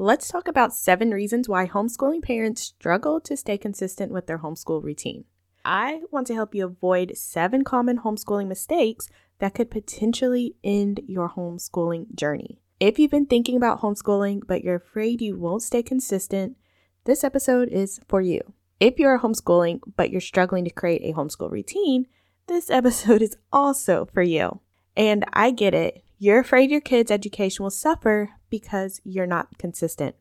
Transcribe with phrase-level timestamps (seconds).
[0.00, 4.80] Let's talk about seven reasons why homeschooling parents struggle to stay consistent with their homeschool
[4.80, 5.24] routine.
[5.64, 9.08] I want to help you avoid seven common homeschooling mistakes
[9.40, 12.60] that could potentially end your homeschooling journey.
[12.78, 16.56] If you've been thinking about homeschooling but you're afraid you won't stay consistent,
[17.02, 18.40] this episode is for you.
[18.78, 22.06] If you're homeschooling but you're struggling to create a homeschool routine,
[22.46, 24.60] this episode is also for you.
[24.96, 26.04] And I get it.
[26.20, 30.16] You're afraid your kid's education will suffer because you're not consistent.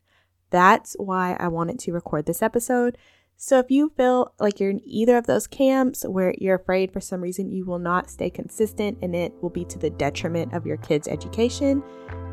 [0.51, 2.99] That's why I wanted to record this episode.
[3.35, 6.99] So if you feel like you're in either of those camps where you're afraid for
[6.99, 10.67] some reason you will not stay consistent and it will be to the detriment of
[10.67, 11.81] your kid's education,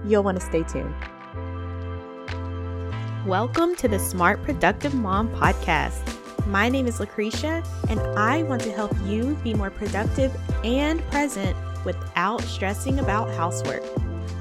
[0.04, 0.94] you'll want to stay tuned.
[3.26, 6.46] Welcome to the Smart Productive Mom podcast.
[6.46, 11.56] My name is LaCresha, and I want to help you be more productive and present
[11.84, 13.82] without stressing about housework.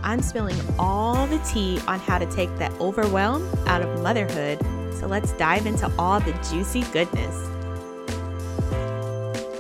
[0.04, 4.60] I'm spilling all the tea on how to take that overwhelm out of motherhood.
[5.00, 7.50] So let's dive into all the juicy goodness.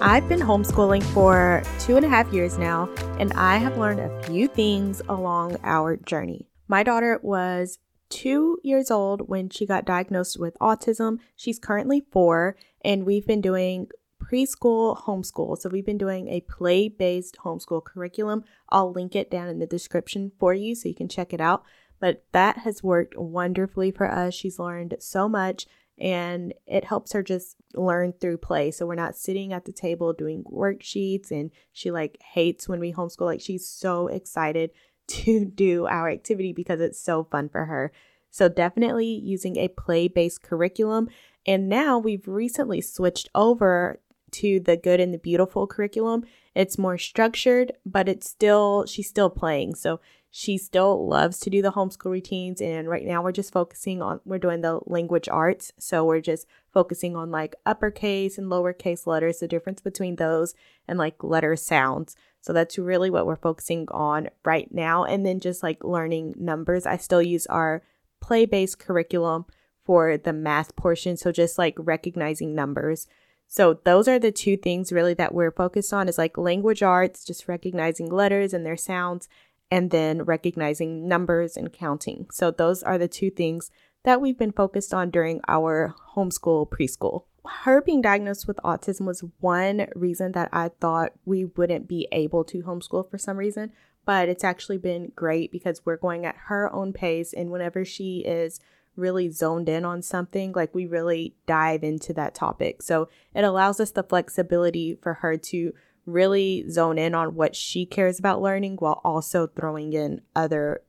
[0.02, 2.90] I've been homeschooling for two and a half years now,
[3.20, 6.50] and I have learned a few things along our journey.
[6.68, 11.20] My daughter was two years old when she got diagnosed with autism.
[11.38, 13.88] She's currently four, and we've been doing
[14.24, 15.58] preschool homeschool.
[15.58, 18.44] So we've been doing a play based homeschool curriculum.
[18.70, 21.64] I'll link it down in the description for you so you can check it out.
[22.00, 24.34] But that has worked wonderfully for us.
[24.34, 28.72] She's learned so much and it helps her just learn through play.
[28.72, 32.92] So we're not sitting at the table doing worksheets and she like hates when we
[32.94, 33.26] homeschool.
[33.26, 34.72] Like she's so excited
[35.08, 37.92] to do our activity because it's so fun for her.
[38.32, 41.08] So definitely using a play based curriculum.
[41.46, 44.00] And now we've recently switched over
[44.34, 46.24] to the good and the beautiful curriculum.
[46.56, 49.76] It's more structured, but it's still, she's still playing.
[49.76, 50.00] So
[50.36, 52.60] she still loves to do the homeschool routines.
[52.60, 55.72] And right now we're just focusing on, we're doing the language arts.
[55.78, 60.56] So we're just focusing on like uppercase and lowercase letters, the difference between those
[60.88, 62.16] and like letter sounds.
[62.42, 65.04] So that's really what we're focusing on right now.
[65.04, 66.86] And then just like learning numbers.
[66.88, 67.84] I still use our
[68.20, 69.46] play based curriculum
[69.86, 71.16] for the math portion.
[71.16, 73.06] So just like recognizing numbers.
[73.54, 77.24] So those are the two things really that we're focused on is like language arts,
[77.24, 79.30] just recognizing letters and their sounds,
[79.70, 82.26] and then recognizing numbers and counting.
[82.32, 83.70] So those are the two things
[84.06, 87.26] that we've been focused on during our homeschool preschool.
[87.46, 92.44] Her being diagnosed with autism was one reason that I thought we wouldn't be able
[92.46, 93.72] to homeschool for some reason,
[94.04, 98.22] but it's actually been great because we're going at her own pace and whenever she
[98.22, 98.60] is
[98.96, 102.82] really zoned in on something, like we really dive into that topic.
[102.82, 105.74] So it allows us the flexibility for her to
[106.06, 110.82] really zone in on what she cares about learning while also throwing in other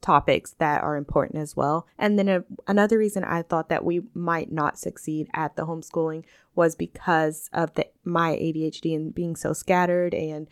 [0.00, 1.86] topics that are important as well.
[1.98, 6.24] And then a, another reason I thought that we might not succeed at the homeschooling
[6.54, 10.48] was because of the my ADHD and being so scattered and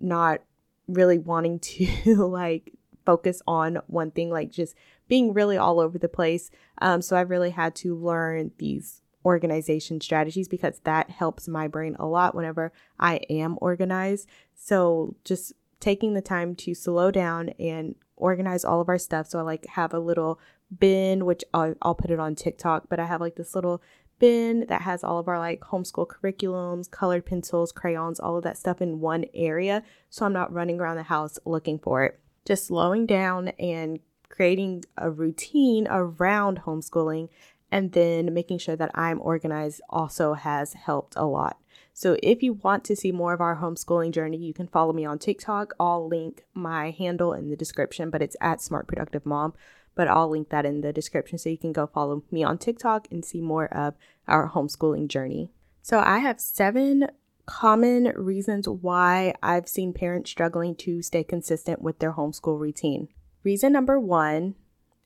[0.00, 0.40] not
[0.86, 1.86] really wanting to
[2.26, 2.72] like
[3.04, 4.74] focus on one thing, like just
[5.08, 6.50] being really all over the place.
[6.80, 11.96] Um, so I've really had to learn these organization strategies because that helps my brain
[11.98, 14.28] a lot whenever I am organized.
[14.54, 19.28] So just taking the time to slow down and organize all of our stuff.
[19.28, 20.40] So I like have a little
[20.78, 23.82] bin, which I'll, I'll put it on TikTok, but I have like this little
[24.18, 28.58] bin that has all of our like homeschool curriculums, colored pencils, crayons, all of that
[28.58, 29.82] stuff in one area.
[30.10, 34.00] So I'm not running around the house looking for it just slowing down and
[34.38, 37.28] creating a routine around homeschooling
[37.72, 41.58] and then making sure that I'm organized also has helped a lot.
[41.92, 45.04] So if you want to see more of our homeschooling journey, you can follow me
[45.04, 45.74] on TikTok.
[45.80, 49.54] I'll link my handle in the description, but it's at Smart Productive Mom.
[49.96, 53.08] But I'll link that in the description so you can go follow me on TikTok
[53.10, 53.94] and see more of
[54.28, 55.50] our homeschooling journey.
[55.82, 57.08] So I have seven
[57.44, 63.08] common reasons why I've seen parents struggling to stay consistent with their homeschool routine.
[63.44, 64.54] Reason number one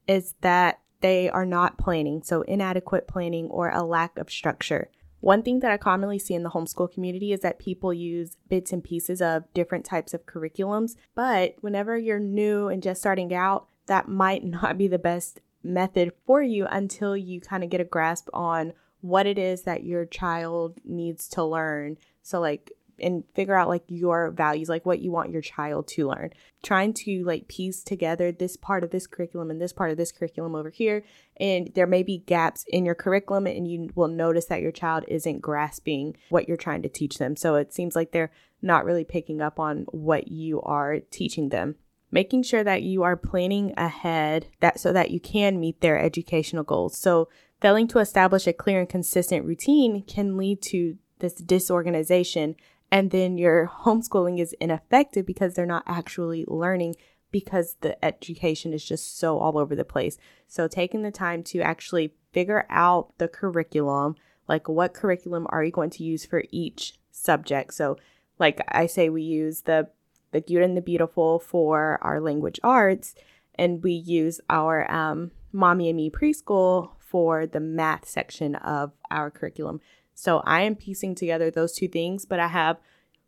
[0.06, 4.88] is that they are not planning, so inadequate planning or a lack of structure.
[5.20, 8.73] One thing that I commonly see in the homeschool community is that people use bits
[8.73, 13.67] and pieces of different types of curriculums, but whenever you're new and just starting out,
[13.87, 17.84] that might not be the best method for you until you kind of get a
[17.84, 23.56] grasp on what it is that your child needs to learn so like and figure
[23.56, 26.31] out like your values, like what you want your child to learn.
[26.62, 30.12] Trying to like piece together this part of this curriculum and this part of this
[30.12, 31.04] curriculum over here.
[31.38, 35.04] And there may be gaps in your curriculum, and you will notice that your child
[35.08, 37.37] isn't grasping what you're trying to teach them.
[37.37, 41.76] So it seems like they're not really picking up on what you are teaching them.
[42.12, 46.62] making sure that you are planning ahead that so that you can meet their educational
[46.62, 46.96] goals.
[46.96, 47.28] So
[47.60, 52.55] failing to establish a clear and consistent routine can lead to this disorganization
[52.93, 56.94] and then your homeschooling is ineffective because they're not actually learning
[57.31, 60.19] because the education is just so all over the place.
[60.47, 64.17] So taking the time to actually figure out the curriculum,
[64.47, 67.73] like what curriculum are you going to use for each subject.
[67.73, 67.97] So
[68.39, 69.89] like I say we use the
[70.33, 73.15] the good and the Beautiful for our language arts,
[73.55, 79.31] and we use our um, Mommy and Me preschool for the math section of our
[79.31, 79.81] curriculum.
[80.14, 82.79] So I am piecing together those two things, but I have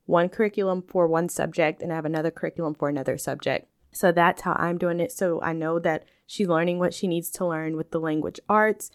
[0.07, 3.69] one curriculum for one subject and I have another curriculum for another subject.
[3.93, 5.13] So that's how I'm doing it.
[5.13, 8.91] So I know that she's learning what she needs to learn with the language arts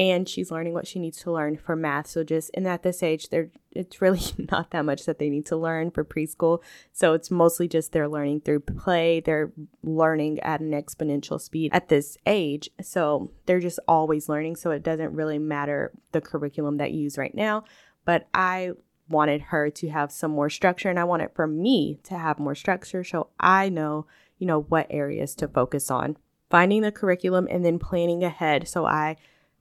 [0.00, 2.06] and she's learning what she needs to learn for math.
[2.06, 5.44] So just in at this age, there it's really not that much that they need
[5.46, 6.62] to learn for preschool.
[6.90, 9.20] So it's mostly just they're learning through play.
[9.20, 9.52] They're
[9.82, 12.70] learning at an exponential speed at this age.
[12.80, 14.56] So they're just always learning.
[14.56, 17.64] So it doesn't really matter the curriculum that you use right now.
[18.06, 18.70] But I
[19.10, 22.54] wanted her to have some more structure and I wanted for me to have more
[22.54, 24.06] structure so I know,
[24.38, 26.16] you know, what areas to focus on.
[26.48, 29.16] Finding the curriculum and then planning ahead so I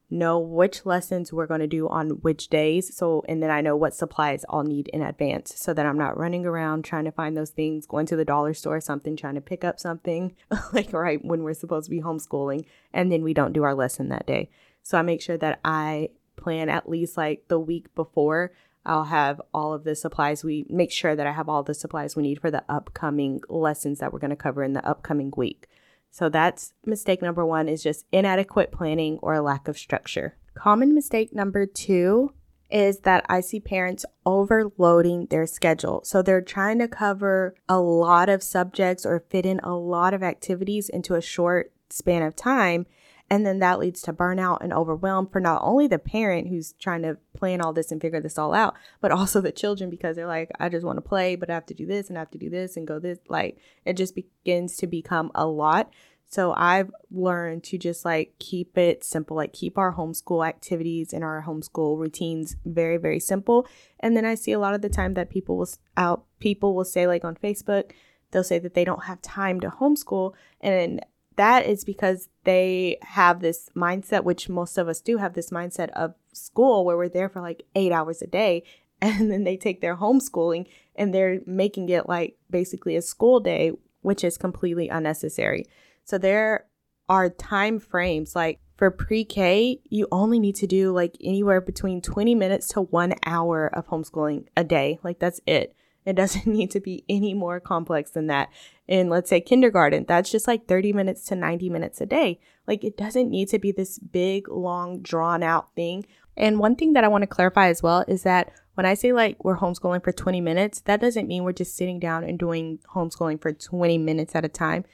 [0.10, 2.96] know which lessons we're going to do on which days.
[2.96, 6.18] So, and then I know what supplies I'll need in advance so that I'm not
[6.18, 9.36] running around trying to find those things, going to the dollar store or something, trying
[9.36, 10.36] to pick up something
[10.74, 14.10] like right when we're supposed to be homeschooling and then we don't do our lesson
[14.10, 14.50] that day.
[14.82, 18.52] So, I make sure that I plan at least like the week before.
[18.86, 22.16] I'll have all of the supplies we make sure that I have all the supplies
[22.16, 25.68] we need for the upcoming lessons that we're going to cover in the upcoming week.
[26.12, 30.38] So that's mistake number one is just inadequate planning or a lack of structure.
[30.56, 32.34] Common mistake number two
[32.70, 36.02] is that I see parents overloading their schedule.
[36.04, 40.22] So they're trying to cover a lot of subjects or fit in a lot of
[40.22, 42.86] activities into a short span of time.
[43.30, 47.04] And then that leads to burnout and overwhelm for not only the parent who's trying
[47.04, 50.28] to plan all this and figure this all out, but also the children because they're
[50.28, 52.32] like, I just want to play, but I have to do this and I have
[52.32, 53.20] to do this and go this.
[53.28, 55.92] Like it just begins to become a lot.
[56.32, 61.24] So I've learned to just like keep it simple, like keep our homeschool activities and
[61.24, 63.68] our homeschool routines very, very simple.
[64.00, 66.86] And then I see a lot of the time that people will out people will
[66.86, 67.92] say like on Facebook,
[68.32, 71.04] they'll say that they don't have time to homeschool and
[71.40, 75.88] that is because they have this mindset, which most of us do have this mindset
[75.92, 78.64] of school where we're there for like eight hours a day.
[79.02, 83.72] And then they take their homeschooling and they're making it like basically a school day,
[84.02, 85.66] which is completely unnecessary.
[86.04, 86.66] So there
[87.08, 92.02] are time frames like for pre K, you only need to do like anywhere between
[92.02, 95.00] 20 minutes to one hour of homeschooling a day.
[95.02, 95.74] Like that's it.
[96.06, 98.50] It doesn't need to be any more complex than that.
[98.88, 102.40] In let's say kindergarten, that's just like 30 minutes to 90 minutes a day.
[102.68, 106.06] Like it doesn't need to be this big, long, drawn out thing.
[106.36, 109.12] And one thing that I want to clarify as well is that when I say
[109.12, 112.80] like we're homeschooling for 20 minutes, that doesn't mean we're just sitting down and doing
[112.96, 114.86] homeschooling for 20 minutes at a time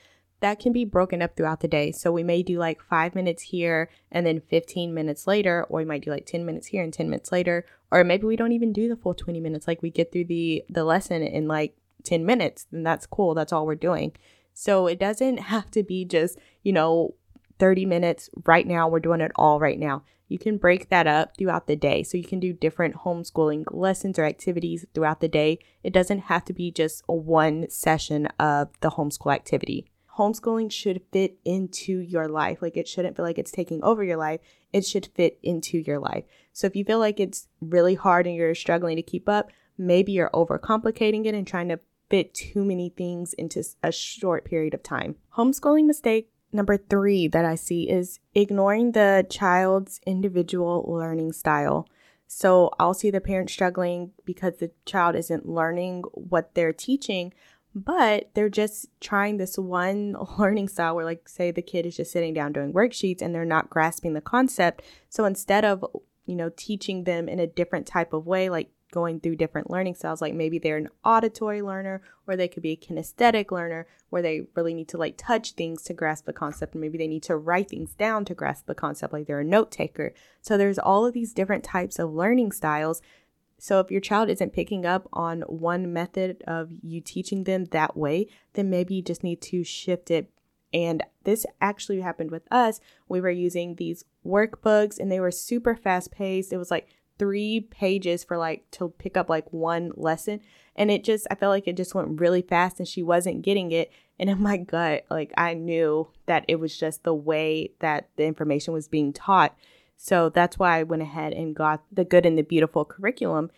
[0.41, 1.91] that can be broken up throughout the day.
[1.91, 5.85] So we may do like five minutes here and then 15 minutes later, or we
[5.85, 8.73] might do like 10 minutes here and 10 minutes later, or maybe we don't even
[8.73, 9.67] do the full 20 minutes.
[9.67, 13.33] Like we get through the the lesson in like 10 minutes, and that's cool.
[13.33, 14.11] That's all we're doing.
[14.53, 17.15] So it doesn't have to be just, you know,
[17.57, 18.89] 30 minutes right now.
[18.89, 20.03] We're doing it all right now.
[20.27, 22.03] You can break that up throughout the day.
[22.03, 25.59] So you can do different homeschooling lessons or activities throughout the day.
[25.81, 29.85] It doesn't have to be just one session of the homeschool activity
[30.17, 32.61] homeschooling should fit into your life.
[32.61, 34.39] Like it shouldn't feel like it's taking over your life.
[34.71, 36.25] It should fit into your life.
[36.53, 40.13] So if you feel like it's really hard and you're struggling to keep up, maybe
[40.13, 41.79] you're overcomplicating it and trying to
[42.09, 45.15] fit too many things into a short period of time.
[45.37, 51.87] Homeschooling mistake number three that I see is ignoring the child's individual learning style.
[52.27, 57.33] So I'll see the parent struggling because the child isn't learning what they're teaching,
[57.75, 62.11] but they're just trying this one learning style where like say the kid is just
[62.11, 64.81] sitting down doing worksheets and they're not grasping the concept.
[65.09, 65.85] So instead of
[66.25, 69.93] you know teaching them in a different type of way like going through different learning
[69.93, 74.21] styles like maybe they're an auditory learner or they could be a kinesthetic learner where
[74.21, 77.21] they really need to like touch things to grasp the concept and maybe they need
[77.21, 80.13] to write things down to grasp the concept like they're a note taker.
[80.41, 83.01] So there's all of these different types of learning styles
[83.57, 87.95] so if your child isn't picking up on one method of you teaching them that
[87.95, 90.29] way, then maybe you just need to shift it.
[90.73, 92.81] And this actually happened with us.
[93.07, 96.51] We were using these workbooks and they were super fast paced.
[96.51, 100.41] It was like three pages for like to pick up like one lesson.
[100.75, 103.71] And it just, I felt like it just went really fast and she wasn't getting
[103.71, 103.89] it.
[104.19, 108.25] And in my gut, like I knew that it was just the way that the
[108.25, 109.55] information was being taught.
[109.97, 113.49] So that's why I went ahead and got the good and the beautiful curriculum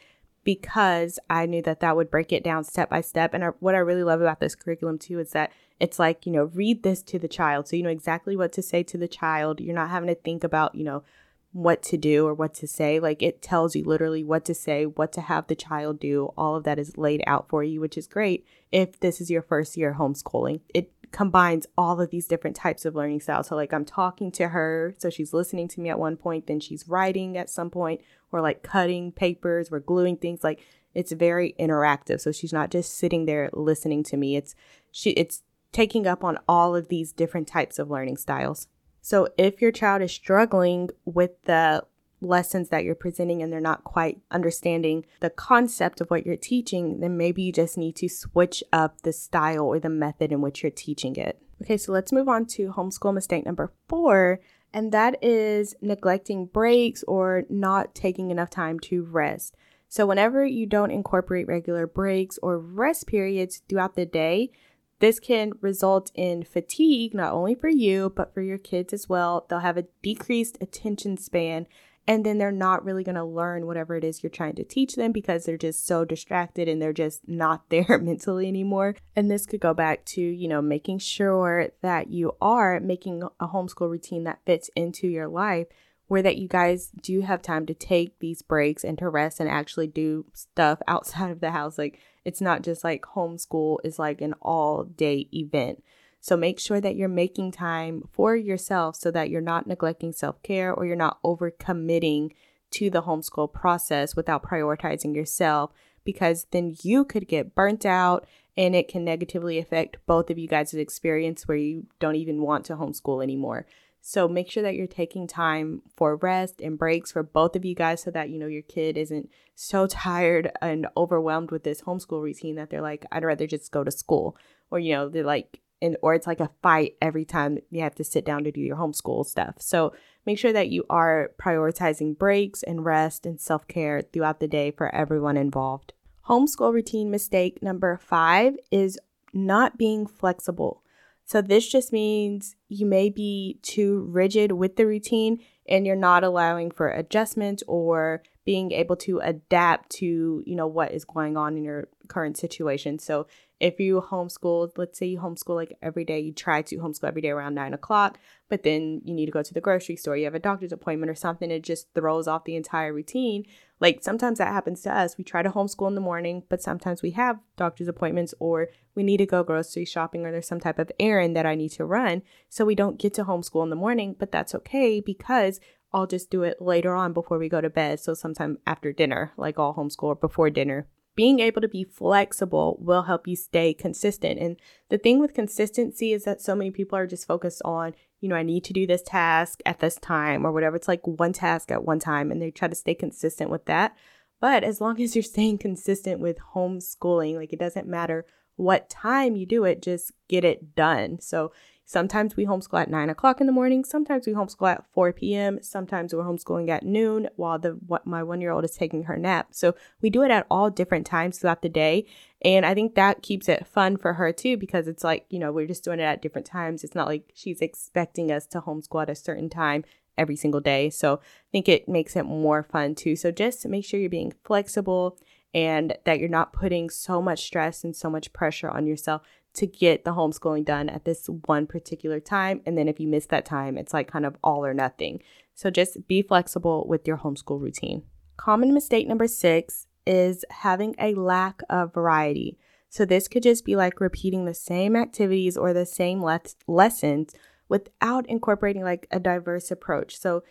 [0.44, 3.34] because I knew that that would break it down step by step.
[3.34, 6.46] And what I really love about this curriculum too is that it's like, you know,
[6.46, 7.67] read this to the child.
[7.67, 9.60] So you know exactly what to say to the child.
[9.60, 11.03] You're not having to think about, you know,
[11.51, 13.00] what to do or what to say.
[13.00, 16.32] Like it tells you literally what to say, what to have the child do.
[16.38, 19.41] All of that is laid out for you, which is great if this is your
[19.41, 20.62] first year homeschooling.
[20.74, 23.48] It combines all of these different types of learning styles.
[23.48, 26.60] So, like, I'm talking to her, so she's listening to me at one point, then
[26.60, 30.44] she's writing at some point, or like cutting papers, we're gluing things.
[30.44, 30.62] Like,
[30.98, 32.20] it's very interactive.
[32.20, 34.36] So she's not just sitting there listening to me.
[34.36, 34.56] It's
[34.92, 38.68] she it's taking up on all of these different types of learning styles.
[39.00, 41.84] So if your child is struggling with the
[42.22, 47.00] lessons that you're presenting and they're not quite understanding the concept of what you're teaching,
[47.00, 50.64] then maybe you just need to switch up the style or the method in which
[50.64, 51.42] you're teaching it.
[51.62, 54.40] Okay, so let's move on to homeschool mistake number four,
[54.74, 59.56] and that is neglecting breaks or not taking enough time to rest.
[59.90, 64.52] So, whenever you don't incorporate regular breaks or rest periods throughout the day,
[65.00, 69.46] this can result in fatigue, not only for you, but for your kids as well.
[69.48, 71.68] They'll have a decreased attention span,
[72.08, 74.96] and then they're not really going to learn whatever it is you're trying to teach
[74.96, 78.96] them because they're just so distracted and they're just not there mentally anymore.
[79.16, 83.48] And this could go back to, you know, making sure that you are making a
[83.48, 85.68] homeschool routine that fits into your life
[86.08, 89.50] where that you guys do have time to take these breaks and to rest and
[89.50, 91.78] actually do stuff outside of the house.
[91.78, 95.84] Like it's not just like homeschool is like an all day event.
[96.20, 100.42] So make sure that you're making time for yourself so that you're not neglecting self
[100.44, 102.32] care or you're not overcommitting
[102.72, 105.72] to the homeschool process without prioritizing yourself
[106.04, 110.48] because then you could get burnt out and it can negatively affect both of you
[110.48, 113.66] guys' experience where you don't even want to homeschool anymore.
[114.02, 117.76] So make sure that you're taking time for rest and breaks for both of you
[117.76, 122.22] guys so that you know your kid isn't so tired and overwhelmed with this homeschool
[122.24, 124.38] routine that they're like I'd rather just go to school
[124.72, 127.96] or you know they're like and or it's like a fight every time you have
[127.96, 129.55] to sit down to do your homeschool stuff.
[129.60, 129.93] So
[130.25, 134.93] make sure that you are prioritizing breaks and rest and self-care throughout the day for
[134.93, 135.93] everyone involved.
[136.27, 139.00] Homeschool routine mistake number 5 is
[139.34, 140.84] not being flexible.
[141.25, 146.24] So this just means you may be too rigid with the routine and you're not
[146.24, 151.57] allowing for adjustment or being able to adapt to, you know, what is going on
[151.57, 152.98] in your current situation.
[152.98, 153.27] So
[153.60, 157.22] if you homeschool, let's say you homeschool like every day, you try to homeschool every
[157.22, 160.26] day around nine o'clock, but then you need to go to the grocery store, you
[160.26, 163.46] have a doctor's appointment or something, it just throws off the entire routine.
[163.80, 165.18] Like sometimes that happens to us.
[165.18, 169.04] We try to homeschool in the morning, but sometimes we have doctor's appointments or we
[169.04, 171.86] need to go grocery shopping or there's some type of errand that I need to
[171.86, 172.22] run.
[172.50, 175.60] So we don't get to homeschool in the morning, but that's okay because
[175.94, 178.00] I'll just do it later on before we go to bed.
[178.00, 180.88] So sometime after dinner, like all homeschool or before dinner
[181.18, 184.40] being able to be flexible will help you stay consistent.
[184.40, 184.56] And
[184.90, 188.36] the thing with consistency is that so many people are just focused on, you know,
[188.36, 190.76] I need to do this task at this time or whatever.
[190.76, 193.98] It's like one task at one time and they try to stay consistent with that.
[194.40, 198.24] But as long as you're staying consistent with homeschooling, like it doesn't matter
[198.56, 201.20] what time you do it, just get it done.
[201.20, 201.52] So
[201.89, 203.86] Sometimes we homeschool at nine o'clock in the morning.
[203.86, 205.60] Sometimes we homeschool at 4 p.m.
[205.62, 209.15] Sometimes we're homeschooling at noon while the what my one year old is taking her
[209.15, 209.48] nap.
[209.51, 212.06] So we do it at all different times throughout the day.
[212.41, 215.53] And I think that keeps it fun for her too, because it's like, you know,
[215.53, 216.84] we're just doing it at different times.
[216.84, 219.86] It's not like she's expecting us to homeschool at a certain time
[220.17, 220.89] every single day.
[220.89, 223.15] So I think it makes it more fun too.
[223.15, 225.17] So just make sure you're being flexible
[225.53, 229.22] and that you're not putting so much stress and so much pressure on yourself
[229.58, 232.62] to get the homeschooling done at this one particular time.
[232.66, 235.22] And then if you miss that time, it's like kind of all or nothing.
[235.56, 238.04] So just be flexible with your homeschool routine.
[238.38, 242.58] Common mistake number six is having a lack of variety.
[242.90, 247.34] So this could just be like repeating the same activities or the same le- lessons
[247.68, 250.18] without incorporating like a diverse approach.
[250.18, 250.44] So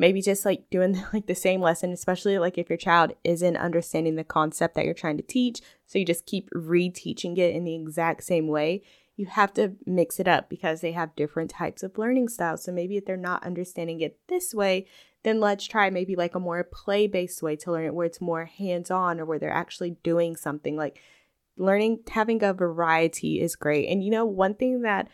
[0.00, 4.16] maybe just like doing like the same lesson especially like if your child isn't understanding
[4.16, 7.74] the concept that you're trying to teach so you just keep reteaching it in the
[7.74, 8.82] exact same way
[9.16, 12.64] you have to mix it up because they have different types of learning styles.
[12.64, 14.86] So maybe if they're not understanding it this way
[15.22, 18.20] then let's try maybe like a more play based way to learn it where it's
[18.20, 20.76] more hands on or where they're actually doing something.
[20.76, 21.00] Like
[21.56, 23.88] learning having a variety is great.
[23.88, 25.08] And you know one thing that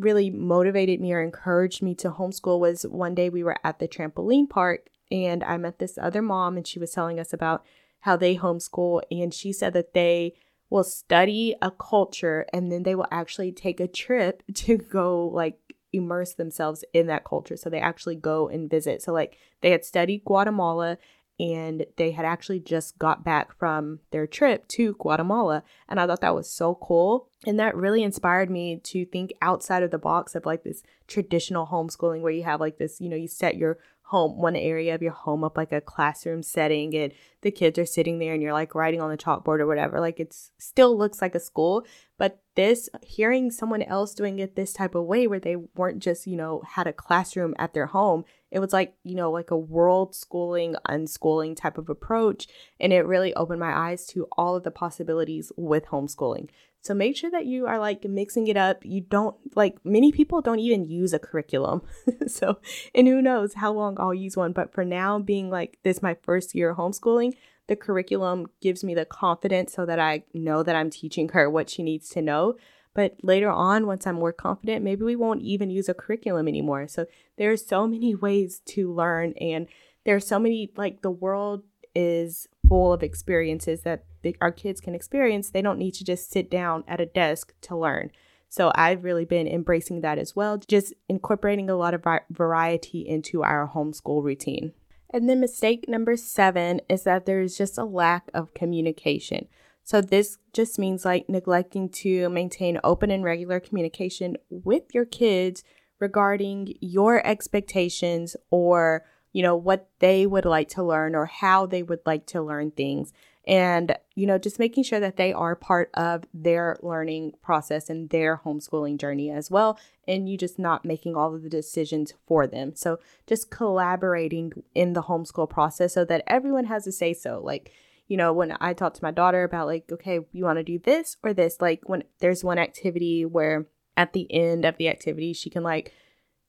[0.00, 3.88] really motivated me or encouraged me to homeschool was one day we were at the
[3.88, 7.64] trampoline park and I met this other mom and she was telling us about
[8.00, 10.34] how they homeschool and she said that they
[10.70, 15.58] will study a culture and then they will actually take a trip to go like
[15.92, 17.56] immerse themselves in that culture.
[17.56, 19.02] So they actually go and visit.
[19.02, 20.98] So like they had studied Guatemala
[21.40, 25.62] and they had actually just got back from their trip to Guatemala.
[25.88, 27.28] And I thought that was so cool.
[27.46, 31.66] And that really inspired me to think outside of the box of like this traditional
[31.66, 33.78] homeschooling where you have like this, you know, you set your
[34.10, 37.12] home one area of your home up like a classroom setting and
[37.42, 40.18] the kids are sitting there and you're like writing on the chalkboard or whatever like
[40.18, 41.86] it still looks like a school
[42.18, 46.26] but this hearing someone else doing it this type of way where they weren't just
[46.26, 49.56] you know had a classroom at their home it was like you know like a
[49.56, 52.48] world schooling unschooling type of approach
[52.80, 56.48] and it really opened my eyes to all of the possibilities with homeschooling
[56.82, 58.78] so make sure that you are like mixing it up.
[58.84, 61.82] You don't like many people don't even use a curriculum.
[62.26, 62.58] so,
[62.94, 64.52] and who knows how long I'll use one.
[64.52, 67.34] But for now, being like this my first year homeschooling,
[67.68, 71.68] the curriculum gives me the confidence so that I know that I'm teaching her what
[71.68, 72.56] she needs to know.
[72.94, 76.88] But later on, once I'm more confident, maybe we won't even use a curriculum anymore.
[76.88, 77.06] So
[77.36, 79.68] there are so many ways to learn, and
[80.04, 81.62] there are so many like the world
[81.94, 85.50] is full of experiences that the, our kids can experience.
[85.50, 88.12] They don't need to just sit down at a desk to learn.
[88.48, 93.42] So I've really been embracing that as well, just incorporating a lot of variety into
[93.42, 94.72] our homeschool routine.
[95.12, 99.48] And then mistake number seven is that there's just a lack of communication.
[99.82, 105.64] So this just means like neglecting to maintain open and regular communication with your kids
[105.98, 111.82] regarding your expectations or you know, what they would like to learn or how they
[111.82, 113.12] would like to learn things.
[113.46, 118.10] And, you know, just making sure that they are part of their learning process and
[118.10, 119.78] their homeschooling journey as well.
[120.06, 122.74] And you just not making all of the decisions for them.
[122.74, 127.40] So just collaborating in the homeschool process so that everyone has a say so.
[127.42, 127.72] Like,
[128.08, 130.78] you know, when I talk to my daughter about, like, okay, you want to do
[130.78, 135.32] this or this, like, when there's one activity where at the end of the activity,
[135.32, 135.92] she can, like,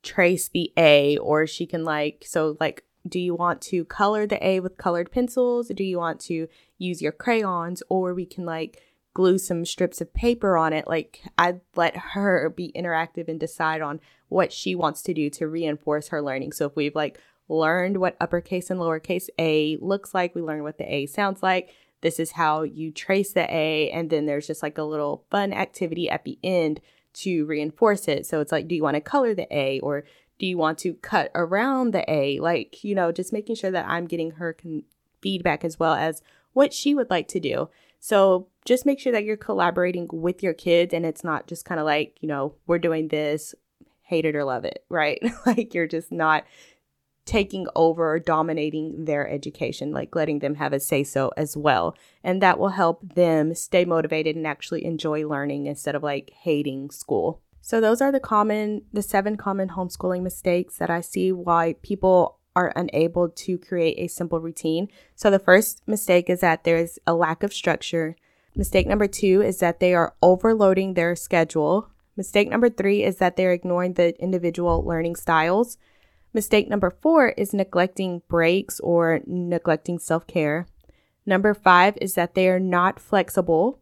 [0.04, 4.46] trace the A or she can like so like do you want to color the
[4.46, 5.70] A with colored pencils?
[5.70, 6.48] Do you want to
[6.78, 8.82] use your crayons or we can like
[9.14, 10.88] glue some strips of paper on it?
[10.88, 14.00] Like I'd let her be interactive and decide on
[14.30, 16.54] what she wants to do to reinforce her learning.
[16.54, 20.78] So if we've like learned what uppercase and lowercase a looks like, we learn what
[20.78, 21.74] the A sounds like.
[22.02, 25.54] This is how you trace the A and then there's just like a little fun
[25.54, 26.82] activity at the end
[27.14, 28.26] to reinforce it.
[28.26, 30.04] So it's like, do you want to color the A or
[30.40, 32.40] do you want to cut around the A?
[32.40, 34.84] Like, you know, just making sure that I'm getting her con-
[35.22, 36.22] feedback as well as
[36.54, 37.70] what she would like to do.
[38.00, 41.80] So just make sure that you're collaborating with your kids and it's not just kind
[41.80, 43.54] of like, you know, we're doing this,
[44.02, 45.22] hate it or love it, right?
[45.46, 46.44] like you're just not
[47.26, 51.96] taking over dominating their education, like letting them have a say so as well.
[52.24, 56.92] And that will help them stay motivated and actually enjoy learning instead of like hating
[56.92, 57.42] school.
[57.62, 62.40] So those are the common the seven common homeschooling mistakes that I see why people
[62.56, 64.90] are unable to create a simple routine.
[65.16, 68.16] So the first mistake is that there's a lack of structure.
[68.56, 71.90] Mistake number 2 is that they are overloading their schedule.
[72.18, 75.78] Mistake number 3 is that they're ignoring the individual learning styles.
[76.34, 80.68] Mistake number four is neglecting breaks or neglecting self care.
[81.26, 83.80] Number five is that they are not flexible.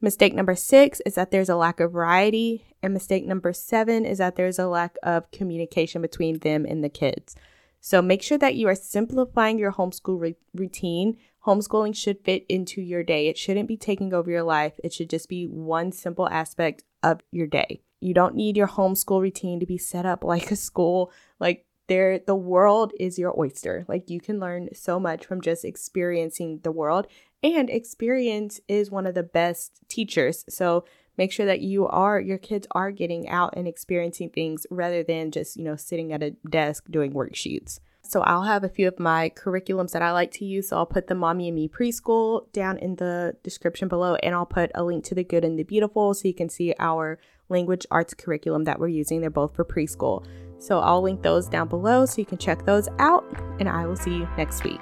[0.00, 2.64] Mistake number six is that there's a lack of variety.
[2.82, 6.88] And mistake number seven is that there's a lack of communication between them and the
[6.88, 7.36] kids.
[7.80, 11.18] So make sure that you are simplifying your homeschool re- routine.
[11.46, 13.28] Homeschooling should fit into your day.
[13.28, 14.78] It shouldn't be taking over your life.
[14.82, 17.82] It should just be one simple aspect of your day.
[18.00, 21.12] You don't need your homeschool routine to be set up like a school.
[21.38, 23.84] Like there the world is your oyster.
[23.88, 27.06] Like you can learn so much from just experiencing the world
[27.42, 30.44] and experience is one of the best teachers.
[30.48, 30.84] So
[31.18, 35.30] make sure that you are your kids are getting out and experiencing things rather than
[35.30, 37.80] just, you know, sitting at a desk doing worksheets.
[38.04, 40.68] So I'll have a few of my curriculums that I like to use.
[40.68, 44.46] So I'll put the Mommy and Me preschool down in the description below and I'll
[44.46, 47.18] put a link to the Good and the Beautiful so you can see our
[47.48, 49.20] language arts curriculum that we're using.
[49.20, 50.24] They're both for preschool.
[50.62, 53.24] So I'll link those down below so you can check those out,
[53.58, 54.80] and I will see you next week.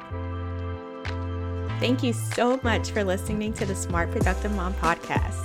[1.81, 5.43] Thank you so much for listening to the Smart Productive Mom podcast.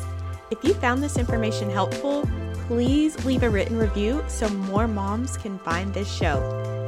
[0.51, 2.27] If you found this information helpful,
[2.67, 6.41] please leave a written review so more moms can find this show.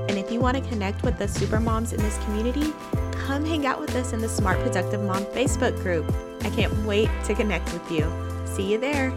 [0.09, 2.73] And if you want to connect with the super moms in this community,
[3.13, 6.05] come hang out with us in the Smart Productive Mom Facebook group.
[6.41, 8.11] I can't wait to connect with you.
[8.45, 9.13] See you there.